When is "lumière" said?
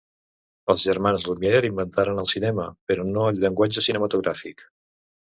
1.31-1.67